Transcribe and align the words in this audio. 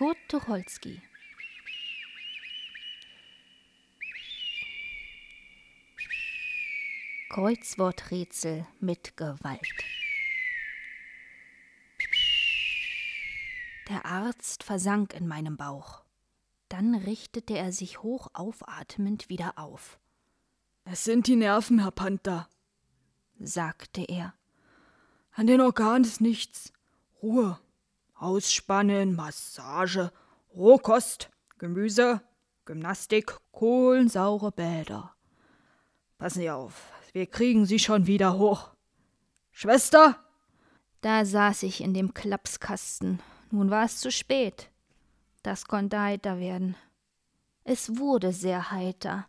Kurt 0.00 0.16
Tucholsky 0.28 1.02
Kreuzworträtsel 7.28 8.66
mit 8.80 9.18
Gewalt. 9.18 9.60
Der 13.90 14.06
Arzt 14.06 14.64
versank 14.64 15.12
in 15.12 15.28
meinem 15.28 15.58
Bauch. 15.58 16.02
Dann 16.70 16.94
richtete 16.94 17.58
er 17.58 17.70
sich 17.70 18.02
hoch 18.02 18.28
aufatmend 18.32 19.28
wieder 19.28 19.58
auf. 19.58 20.00
Es 20.84 21.04
sind 21.04 21.26
die 21.26 21.36
Nerven, 21.36 21.78
Herr 21.78 21.90
Panther, 21.90 22.48
sagte 23.38 24.02
er. 24.08 24.32
An 25.32 25.46
den 25.46 25.60
Organen 25.60 26.04
ist 26.04 26.22
nichts. 26.22 26.72
Ruhe. 27.22 27.60
Ausspannen, 28.20 29.16
Massage, 29.16 30.12
Rohkost, 30.54 31.30
Gemüse, 31.56 32.20
Gymnastik, 32.66 33.34
kohlensaure 33.50 34.52
Bäder. 34.52 35.14
Passen 36.18 36.40
Sie 36.40 36.50
auf, 36.50 36.92
wir 37.12 37.26
kriegen 37.26 37.64
Sie 37.64 37.78
schon 37.78 38.06
wieder 38.06 38.38
hoch. 38.38 38.72
Schwester! 39.52 40.16
Da 41.00 41.24
saß 41.24 41.62
ich 41.62 41.80
in 41.80 41.94
dem 41.94 42.12
Klapskasten. 42.12 43.20
Nun 43.50 43.70
war 43.70 43.86
es 43.86 43.96
zu 43.96 44.10
spät. 44.10 44.70
Das 45.42 45.64
konnte 45.64 45.98
heiter 45.98 46.38
werden. 46.38 46.76
Es 47.64 47.96
wurde 47.96 48.32
sehr 48.32 48.70
heiter. 48.70 49.26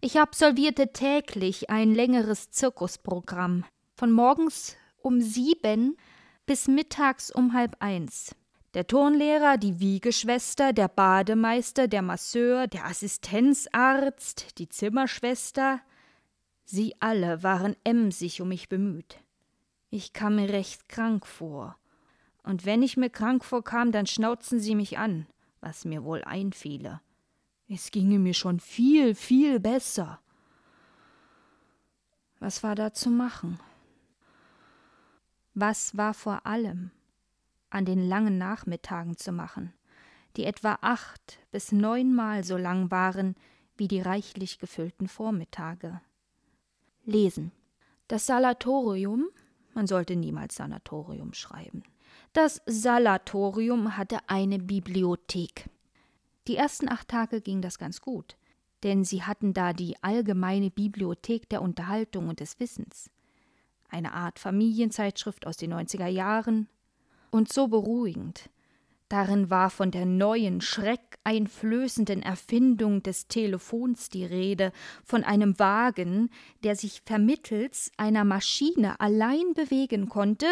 Ich 0.00 0.18
absolvierte 0.18 0.92
täglich 0.92 1.70
ein 1.70 1.94
längeres 1.94 2.50
Zirkusprogramm. 2.50 3.64
Von 3.94 4.10
morgens 4.10 4.74
um 4.98 5.20
sieben 5.20 5.96
bis 6.46 6.68
mittags 6.68 7.30
um 7.30 7.52
halb 7.52 7.76
eins. 7.80 8.34
Der 8.74 8.86
Turnlehrer, 8.86 9.58
die 9.58 9.80
Wiegeschwester, 9.80 10.72
der 10.72 10.88
Bademeister, 10.88 11.88
der 11.88 12.00
Masseur, 12.00 12.66
der 12.66 12.86
Assistenzarzt, 12.86 14.58
die 14.58 14.68
Zimmerschwester, 14.68 15.80
sie 16.64 16.94
alle 17.00 17.42
waren 17.42 17.76
emsig 17.84 18.40
um 18.40 18.48
mich 18.48 18.70
bemüht. 18.70 19.18
Ich 19.90 20.14
kam 20.14 20.36
mir 20.36 20.48
recht 20.48 20.88
krank 20.88 21.26
vor. 21.26 21.76
Und 22.44 22.64
wenn 22.64 22.82
ich 22.82 22.96
mir 22.96 23.10
krank 23.10 23.44
vorkam, 23.44 23.92
dann 23.92 24.06
schnauzten 24.06 24.58
sie 24.58 24.74
mich 24.74 24.98
an, 24.98 25.26
was 25.60 25.84
mir 25.84 26.02
wohl 26.02 26.24
einfiele. 26.24 27.02
Es 27.68 27.90
ginge 27.90 28.18
mir 28.18 28.34
schon 28.34 28.58
viel, 28.58 29.14
viel 29.14 29.60
besser. 29.60 30.18
Was 32.40 32.62
war 32.62 32.74
da 32.74 32.92
zu 32.92 33.10
machen? 33.10 33.60
Was 35.54 35.98
war 35.98 36.14
vor 36.14 36.46
allem 36.46 36.92
an 37.68 37.84
den 37.84 38.08
langen 38.08 38.38
Nachmittagen 38.38 39.18
zu 39.18 39.32
machen, 39.32 39.74
die 40.36 40.44
etwa 40.44 40.78
acht 40.80 41.40
bis 41.50 41.72
neunmal 41.72 42.42
so 42.42 42.56
lang 42.56 42.90
waren 42.90 43.36
wie 43.76 43.86
die 43.86 44.00
reichlich 44.00 44.58
gefüllten 44.58 45.08
Vormittage? 45.08 46.00
Lesen. 47.04 47.52
Das 48.08 48.24
Salatorium, 48.24 49.28
man 49.74 49.86
sollte 49.86 50.16
niemals 50.16 50.56
Sanatorium 50.56 51.34
schreiben. 51.34 51.82
Das 52.32 52.62
Salatorium 52.64 53.98
hatte 53.98 54.20
eine 54.28 54.58
Bibliothek. 54.58 55.68
Die 56.46 56.56
ersten 56.56 56.88
acht 56.88 57.08
Tage 57.08 57.42
ging 57.42 57.60
das 57.60 57.78
ganz 57.78 58.00
gut, 58.00 58.36
denn 58.84 59.04
sie 59.04 59.22
hatten 59.22 59.52
da 59.52 59.74
die 59.74 60.02
allgemeine 60.02 60.70
Bibliothek 60.70 61.48
der 61.50 61.60
Unterhaltung 61.60 62.28
und 62.28 62.40
des 62.40 62.58
Wissens 62.58 63.10
eine 63.92 64.12
Art 64.12 64.38
Familienzeitschrift 64.38 65.46
aus 65.46 65.56
den 65.56 65.72
90er 65.72 66.08
Jahren, 66.08 66.68
und 67.30 67.52
so 67.52 67.66
beruhigend. 67.68 68.50
Darin 69.08 69.50
war 69.50 69.68
von 69.68 69.90
der 69.90 70.06
neuen, 70.06 70.60
schreckeinflößenden 70.62 72.22
Erfindung 72.22 73.02
des 73.02 73.28
Telefons 73.28 74.08
die 74.08 74.24
Rede, 74.24 74.72
von 75.04 75.24
einem 75.24 75.58
Wagen, 75.58 76.30
der 76.62 76.76
sich 76.76 77.02
vermittels 77.04 77.90
einer 77.96 78.24
Maschine 78.24 79.00
allein 79.00 79.52
bewegen 79.54 80.08
konnte, 80.08 80.46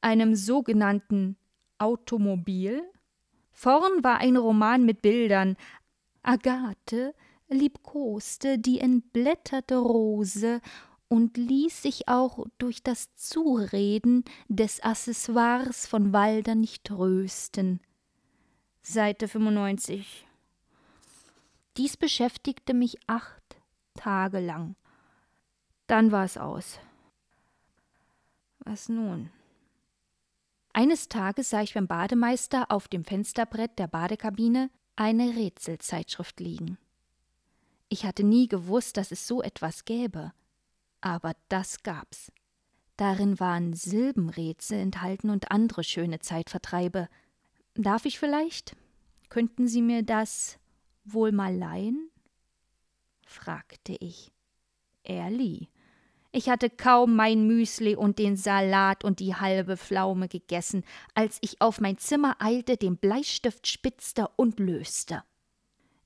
einem 0.00 0.34
sogenannten 0.34 1.36
Automobil. 1.78 2.82
Vorn 3.50 4.02
war 4.02 4.18
ein 4.18 4.36
Roman 4.36 4.86
mit 4.86 5.02
Bildern. 5.02 5.56
Agathe 6.22 7.14
liebkoste 7.48 8.58
die 8.58 8.80
entblätterte 8.80 9.76
Rose 9.76 10.60
und 11.10 11.36
ließ 11.36 11.82
sich 11.82 12.08
auch 12.08 12.46
durch 12.58 12.84
das 12.84 13.14
Zureden 13.16 14.24
des 14.48 14.80
Accessoires 14.80 15.86
von 15.86 16.12
Walder 16.12 16.54
nicht 16.54 16.84
trösten. 16.84 17.80
Seite 18.80 19.26
95. 19.26 20.26
Dies 21.76 21.96
beschäftigte 21.96 22.74
mich 22.74 22.96
acht 23.08 23.42
Tage 23.94 24.38
lang. 24.38 24.76
Dann 25.88 26.12
war 26.12 26.24
es 26.24 26.36
aus. 26.36 26.78
Was 28.60 28.88
nun? 28.88 29.30
Eines 30.72 31.08
Tages 31.08 31.50
sah 31.50 31.62
ich 31.62 31.74
beim 31.74 31.88
Bademeister 31.88 32.70
auf 32.70 32.86
dem 32.86 33.04
Fensterbrett 33.04 33.80
der 33.80 33.88
Badekabine 33.88 34.70
eine 34.94 35.34
Rätselzeitschrift 35.34 36.38
liegen. 36.38 36.78
Ich 37.88 38.04
hatte 38.04 38.22
nie 38.22 38.46
gewusst, 38.46 38.96
dass 38.96 39.10
es 39.10 39.26
so 39.26 39.42
etwas 39.42 39.84
gäbe 39.84 40.32
aber 41.00 41.32
das 41.48 41.82
gab's. 41.82 42.32
Darin 42.96 43.40
waren 43.40 43.72
Silbenrätsel 43.72 44.78
enthalten 44.78 45.30
und 45.30 45.50
andere 45.50 45.84
schöne 45.84 46.18
Zeitvertreibe. 46.18 47.08
Darf 47.74 48.04
ich 48.04 48.18
vielleicht? 48.18 48.76
Könnten 49.30 49.68
Sie 49.68 49.80
mir 49.80 50.02
das 50.02 50.58
wohl 51.04 51.32
mal 51.32 51.54
leihen? 51.54 52.10
fragte 53.24 53.96
ich. 54.00 54.32
Er 55.02 55.30
lieh. 55.30 55.68
Ich 56.32 56.48
hatte 56.48 56.70
kaum 56.70 57.16
mein 57.16 57.46
Müsli 57.46 57.96
und 57.96 58.18
den 58.18 58.36
Salat 58.36 59.02
und 59.02 59.18
die 59.18 59.34
halbe 59.34 59.76
Pflaume 59.76 60.28
gegessen, 60.28 60.84
als 61.14 61.38
ich 61.40 61.60
auf 61.60 61.80
mein 61.80 61.98
Zimmer 61.98 62.36
eilte, 62.38 62.76
den 62.76 62.96
Bleistift 62.96 63.66
spitzte 63.66 64.28
und 64.36 64.60
löste. 64.60 65.24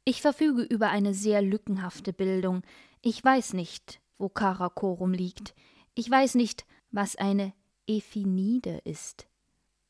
Ich 0.05 0.22
verfüge 0.22 0.62
über 0.62 0.88
eine 0.91 1.12
sehr 1.12 1.43
lückenhafte 1.43 2.12
Bildung. 2.12 2.62
Ich 3.03 3.22
weiß 3.22 3.53
nicht, 3.53 4.00
wo 4.19 4.29
Karakorum 4.29 5.13
liegt. 5.13 5.55
Ich 5.95 6.11
weiß 6.11 6.35
nicht, 6.35 6.67
was 6.91 7.17
eine 7.17 7.53
Ephinide 7.87 8.81
ist. 8.85 9.27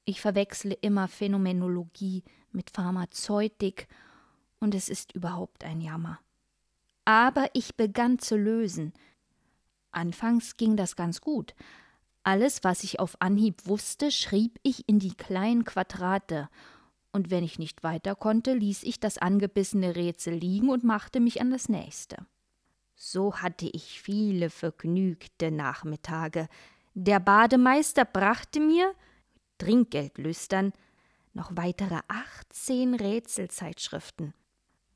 Ich 0.04 0.20
verwechsle 0.20 0.74
immer 0.74 1.08
Phänomenologie 1.08 2.24
mit 2.52 2.70
Pharmazeutik, 2.70 3.88
und 4.60 4.74
es 4.74 4.88
ist 4.88 5.12
überhaupt 5.12 5.62
ein 5.62 5.80
Jammer. 5.80 6.18
Aber 7.04 7.48
ich 7.52 7.76
begann 7.76 8.18
zu 8.18 8.36
lösen. 8.36 8.94
Anfangs 9.90 10.56
ging 10.56 10.76
das 10.76 10.96
ganz 10.96 11.20
gut. 11.20 11.54
Alles, 12.22 12.64
was 12.64 12.82
ich 12.82 12.98
auf 12.98 13.20
Anhieb 13.20 13.66
wusste, 13.66 14.10
schrieb 14.10 14.58
ich 14.62 14.88
in 14.88 14.98
die 14.98 15.14
kleinen 15.14 15.64
Quadrate, 15.64 16.48
und 17.12 17.30
wenn 17.30 17.44
ich 17.44 17.60
nicht 17.60 17.84
weiter 17.84 18.16
konnte, 18.16 18.54
ließ 18.54 18.82
ich 18.82 18.98
das 18.98 19.18
angebissene 19.18 19.94
Rätsel 19.94 20.34
liegen 20.34 20.68
und 20.68 20.82
machte 20.82 21.20
mich 21.20 21.40
an 21.40 21.50
das 21.50 21.68
nächste. 21.68 22.26
So 22.94 23.36
hatte 23.36 23.66
ich 23.66 24.00
viele 24.00 24.50
vergnügte 24.50 25.50
Nachmittage. 25.50 26.48
Der 26.94 27.20
Bademeister 27.20 28.04
brachte 28.04 28.60
mir, 28.60 28.94
Trinkgeldlüstern, 29.58 30.72
noch 31.32 31.50
weitere 31.56 32.00
achtzehn 32.06 32.94
Rätselzeitschriften. 32.94 34.32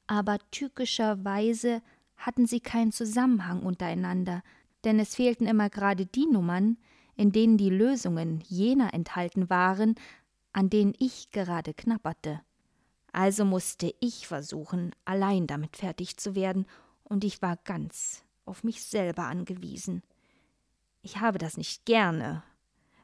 Aber 0.06 0.38
tückischerweise 0.50 1.82
hatten 2.16 2.47
sie 2.47 2.60
keinen 2.60 2.92
Zusammenhang 2.92 3.62
untereinander, 3.62 4.42
denn 4.84 5.00
es 5.00 5.16
fehlten 5.16 5.47
immer 5.47 5.69
gerade 5.69 6.06
die 6.06 6.26
Nummern, 6.26 6.78
in 7.16 7.32
denen 7.32 7.58
die 7.58 7.70
Lösungen 7.70 8.41
jener 8.47 8.94
enthalten 8.94 9.50
waren, 9.50 9.96
an 10.52 10.70
denen 10.70 10.94
ich 10.99 11.31
gerade 11.31 11.75
knapperte. 11.75 12.40
Also 13.12 13.44
musste 13.44 13.93
ich 14.00 14.28
versuchen, 14.28 14.94
allein 15.05 15.49
damit 15.49 15.76
fertig 15.76 16.17
zu 16.17 16.37
werden 16.37 16.67
und 17.08 17.25
ich 17.25 17.43
war 17.43 17.56
ganz 17.64 18.25
auf 18.44 18.64
mich 18.64 18.82
selber 18.82 19.25
angewiesen. 19.25 20.02
Ich 21.02 21.20
habe 21.20 21.38
das 21.38 21.56
nicht 21.56 21.84
gerne. 21.84 22.43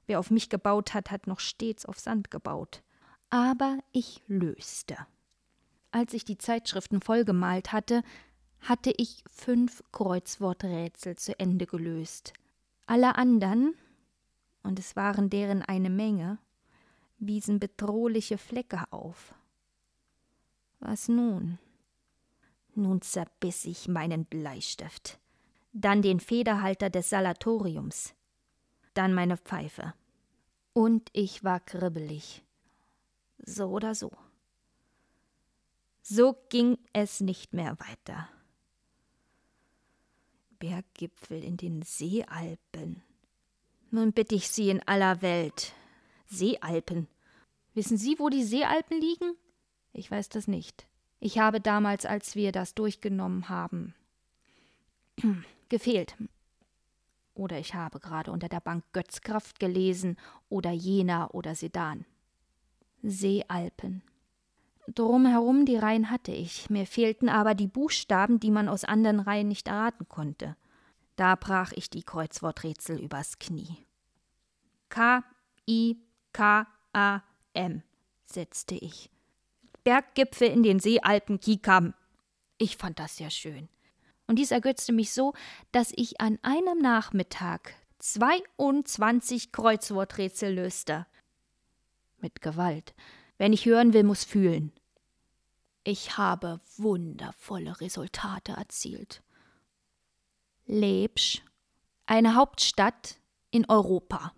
Wer 0.06 0.18
auf 0.18 0.30
mich 0.30 0.50
gebaut 0.50 0.94
hat, 0.94 1.10
hat 1.10 1.26
noch 1.26 1.40
stets 1.40 1.86
auf 1.86 1.98
Sand 1.98 2.30
gebaut. 2.30 2.82
Aber 3.30 3.78
ich 3.92 4.22
löste. 4.26 4.96
Als 5.90 6.12
ich 6.12 6.24
die 6.24 6.38
Zeitschriften 6.38 7.00
vollgemalt 7.00 7.72
hatte, 7.72 8.02
hatte 8.60 8.92
ich 8.96 9.22
fünf 9.30 9.82
Kreuzworträtsel 9.92 11.16
zu 11.16 11.38
Ende 11.38 11.66
gelöst. 11.66 12.32
Alle 12.86 13.16
anderen, 13.16 13.74
und 14.62 14.78
es 14.78 14.96
waren 14.96 15.30
deren 15.30 15.62
eine 15.62 15.90
Menge, 15.90 16.38
wiesen 17.18 17.60
bedrohliche 17.60 18.38
Flecke 18.38 18.84
auf. 18.90 19.34
Was 20.80 21.08
nun? 21.08 21.58
Nun 22.74 23.02
zerbiss 23.02 23.64
ich 23.64 23.88
meinen 23.88 24.24
Bleistift, 24.24 25.18
dann 25.72 26.02
den 26.02 26.20
Federhalter 26.20 26.90
des 26.90 27.10
Salatoriums, 27.10 28.14
dann 28.94 29.14
meine 29.14 29.36
Pfeife. 29.36 29.94
Und 30.72 31.08
ich 31.12 31.44
war 31.44 31.60
kribbelig. 31.60 32.42
So 33.38 33.66
oder 33.68 33.94
so. 33.94 34.10
So 36.02 36.36
ging 36.48 36.78
es 36.92 37.20
nicht 37.20 37.54
mehr 37.54 37.78
weiter. 37.78 38.28
Berggipfel 40.58 41.42
in 41.44 41.56
den 41.56 41.82
Seealpen. 41.82 43.02
Nun 43.90 44.12
bitte 44.12 44.34
ich 44.34 44.48
Sie 44.48 44.70
in 44.70 44.82
aller 44.88 45.22
Welt. 45.22 45.72
Seealpen. 46.26 47.06
Wissen 47.74 47.96
Sie, 47.96 48.18
wo 48.18 48.28
die 48.28 48.44
Seealpen 48.44 49.00
liegen? 49.00 49.36
Ich 49.92 50.10
weiß 50.10 50.28
das 50.28 50.48
nicht. 50.48 50.86
Ich 51.24 51.38
habe 51.38 51.58
damals, 51.58 52.04
als 52.04 52.36
wir 52.36 52.52
das 52.52 52.74
durchgenommen 52.74 53.48
haben, 53.48 53.94
gefehlt. 55.70 56.16
Oder 57.32 57.58
ich 57.58 57.72
habe 57.72 57.98
gerade 57.98 58.30
unter 58.30 58.50
der 58.50 58.60
Bank 58.60 58.84
Götzkraft 58.92 59.58
gelesen 59.58 60.18
oder 60.50 60.70
Jena 60.70 61.30
oder 61.30 61.54
Sedan. 61.54 62.04
Seealpen. 63.02 64.02
Drumherum 64.94 65.64
die 65.64 65.78
Reihen 65.78 66.10
hatte 66.10 66.30
ich, 66.30 66.68
mir 66.68 66.86
fehlten 66.86 67.30
aber 67.30 67.54
die 67.54 67.68
Buchstaben, 67.68 68.38
die 68.38 68.50
man 68.50 68.68
aus 68.68 68.84
anderen 68.84 69.20
Reihen 69.20 69.48
nicht 69.48 69.66
erraten 69.68 70.06
konnte. 70.06 70.56
Da 71.16 71.36
brach 71.36 71.72
ich 71.72 71.88
die 71.88 72.02
Kreuzworträtsel 72.02 73.00
übers 73.00 73.38
Knie. 73.38 73.78
K, 74.90 75.24
I, 75.66 75.96
K, 76.34 76.66
A, 76.92 77.22
M, 77.54 77.82
setzte 78.26 78.74
ich. 78.74 79.08
Berggipfel 79.84 80.48
in 80.48 80.62
den 80.62 80.80
Seealpen 80.80 81.40
Kikam. 81.40 81.94
Ich 82.58 82.76
fand 82.76 82.98
das 82.98 83.16
sehr 83.16 83.30
schön. 83.30 83.68
Und 84.26 84.38
dies 84.38 84.50
ergötzte 84.50 84.92
mich 84.92 85.12
so, 85.12 85.34
dass 85.72 85.92
ich 85.94 86.20
an 86.20 86.38
einem 86.42 86.78
Nachmittag 86.78 87.74
22 87.98 89.52
Kreuzworträtsel 89.52 90.54
löste. 90.54 91.06
Mit 92.18 92.40
Gewalt. 92.40 92.94
Wer 93.36 93.50
nicht 93.50 93.66
hören 93.66 93.92
will, 93.92 94.04
muss 94.04 94.24
fühlen. 94.24 94.72
Ich 95.84 96.16
habe 96.16 96.60
wundervolle 96.78 97.78
Resultate 97.80 98.52
erzielt. 98.52 99.22
Lebsch, 100.64 101.42
eine 102.06 102.34
Hauptstadt 102.34 103.18
in 103.50 103.68
Europa. 103.68 104.32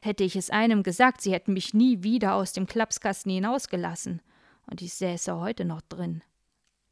Hätte 0.00 0.24
ich 0.24 0.36
es 0.36 0.48
einem 0.48 0.82
gesagt, 0.82 1.20
sie 1.20 1.34
hätten 1.34 1.52
mich 1.52 1.74
nie 1.74 2.02
wieder 2.02 2.34
aus 2.34 2.54
dem 2.54 2.64
Klapskasten 2.64 3.30
hinausgelassen 3.30 4.22
und 4.66 4.80
ich 4.80 4.94
säße 4.94 5.36
heute 5.36 5.66
noch 5.66 5.82
drin. 5.82 6.22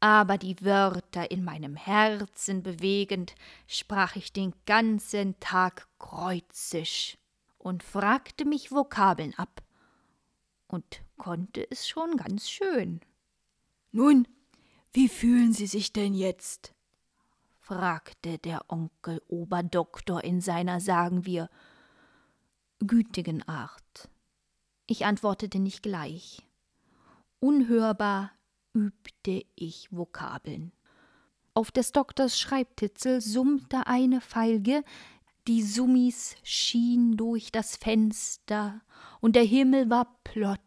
Aber 0.01 0.37
die 0.37 0.55
Wörter 0.61 1.31
in 1.31 1.43
meinem 1.43 1.75
Herzen 1.75 2.61
bewegend, 2.61 3.33
sprach 3.65 4.15
ich 4.15 4.31
den 4.31 4.53
ganzen 4.67 5.39
Tag 5.39 5.87
kreuzisch 5.97 7.17
und 7.57 7.81
fragte 7.81 8.45
mich 8.45 8.71
Vokabeln 8.71 9.33
ab 9.33 9.63
und 10.67 11.01
konnte 11.17 11.65
es 11.71 11.87
schon 11.87 12.17
ganz 12.17 12.51
schön. 12.51 13.01
Nun, 13.91 14.27
wie 14.93 15.09
fühlen 15.09 15.53
Sie 15.53 15.65
sich 15.65 15.91
denn 15.91 16.13
jetzt? 16.13 16.75
Fragte 17.61 18.39
der 18.39 18.69
Onkel 18.69 19.21
Oberdoktor 19.27 20.23
in 20.23 20.41
seiner, 20.41 20.81
sagen 20.81 21.25
wir, 21.25 21.49
gütigen 22.79 23.47
Art. 23.47 24.09
Ich 24.87 25.05
antwortete 25.05 25.59
nicht 25.59 25.83
gleich. 25.83 26.41
Unhörbar 27.39 28.31
übte 28.73 29.45
ich 29.55 29.91
Vokabeln. 29.91 30.73
Auf 31.53 31.71
des 31.71 31.91
Doktors 31.91 32.39
Schreibtitzel 32.39 33.21
summte 33.21 33.87
eine 33.87 34.21
Feilge, 34.21 34.83
die 35.47 35.61
Summis 35.61 36.35
schien 36.43 37.15
durch 37.15 37.51
das 37.51 37.75
Fenster, 37.75 38.81
und 39.19 39.35
der 39.35 39.43
Himmel 39.43 39.89
war 39.89 40.19
plott. 40.23 40.59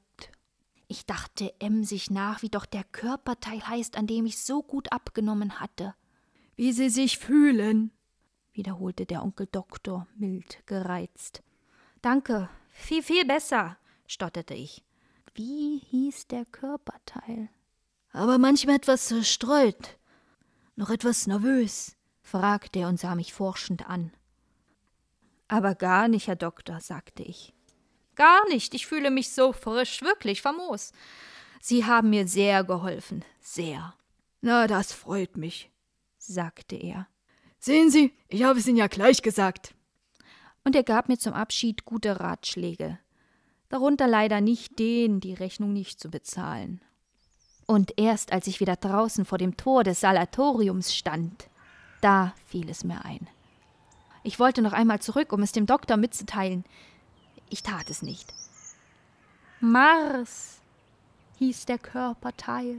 Ich 0.87 1.07
dachte 1.07 1.53
emsig 1.61 2.11
nach, 2.11 2.43
wie 2.43 2.51
doch 2.51 2.67
der 2.67 2.85
Körperteil 2.85 3.67
heißt, 3.67 3.97
an 3.97 4.07
dem 4.07 4.27
ich 4.27 4.39
so 4.39 4.63
gut 4.63 4.93
abgenommen 4.93 5.59
hatte. 5.61 5.95
Wie 6.57 6.73
Sie 6.73 6.89
sich 6.89 7.19
fühlen, 7.19 7.91
wiederholte 8.53 9.07
der 9.07 9.23
Onkel 9.23 9.49
Doktor 9.51 10.07
mild 10.17 10.65
gereizt. 10.67 11.43
Danke, 12.01 12.49
viel, 12.71 13.03
viel 13.03 13.25
besser, 13.25 13.77
stotterte 14.07 14.55
ich. 14.55 14.85
Wie 15.35 15.79
hieß 15.79 16.29
der 16.29 16.45
Körperteil? 16.45 17.49
Aber 18.13 18.39
manchmal 18.39 18.77
etwas 18.77 19.07
zerstreut, 19.07 19.99
noch 20.77 20.91
etwas 20.91 21.27
nervös, 21.27 21.97
fragte 22.23 22.81
er 22.81 22.89
und 22.89 23.01
sah 23.01 23.17
mich 23.17 23.33
forschend 23.33 23.89
an. 23.89 24.13
Aber 25.49 25.75
gar 25.75 26.07
nicht, 26.07 26.29
Herr 26.29 26.37
Doktor, 26.37 26.81
sagte 26.81 27.25
ich. 27.25 27.53
Gar 28.15 28.49
nicht, 28.49 28.75
ich 28.75 28.87
fühle 28.87 29.11
mich 29.11 29.31
so 29.31 29.53
frisch, 29.53 30.03
wirklich 30.03 30.41
famos. 30.41 30.93
Sie 31.61 31.85
haben 31.85 32.11
mir 32.11 32.29
sehr 32.29 32.63
geholfen, 32.63 33.25
sehr. 33.41 33.95
Na, 34.41 34.69
das 34.69 34.93
freut 34.93 35.37
mich, 35.37 35.71
sagte 36.27 36.77
er. 36.77 37.07
Sehen 37.59 37.91
Sie, 37.91 38.13
ich 38.29 38.43
habe 38.43 38.59
es 38.59 38.67
Ihnen 38.67 38.77
ja 38.77 38.87
gleich 38.87 39.23
gesagt. 39.23 39.75
Und 40.65 40.77
er 40.77 40.83
gab 40.83 41.09
mir 41.09 41.19
zum 41.19 41.33
Abschied 41.33 41.85
gute 41.85 42.21
Ratschläge 42.21 42.99
darunter 43.75 44.07
leider 44.07 44.41
nicht 44.41 44.79
den, 44.79 45.19
die 45.19 45.35
Rechnung 45.35 45.73
nicht 45.73 45.99
zu 45.99 46.09
bezahlen. 46.09 46.81
Und 47.67 47.95
erst 47.97 48.33
als 48.33 48.47
ich 48.47 48.61
wieder 48.61 48.77
draußen 48.77 49.25
vor 49.25 49.37
dem 49.37 49.57
Tor 49.57 49.83
des 49.83 49.99
Salatoriums 49.99 50.95
stand, 50.95 51.49
da 52.01 52.35
fiel 52.47 52.71
es 52.71 52.85
mir 52.85 53.05
ein. 53.05 53.27
Ich 54.23 54.39
wollte 54.39 54.63
noch 54.63 54.73
einmal 54.73 55.01
zurück, 55.01 55.33
um 55.33 55.43
es 55.43 55.51
dem 55.51 55.67
Doktor 55.67 55.97
mitzuteilen. 55.97 56.65
Ich 57.51 57.65
tat 57.65 57.91
es 57.91 58.01
nicht. 58.01 58.33
Mars 59.59 60.61
hieß 61.41 61.67
der 61.67 61.79
Körperteil. 61.79 62.79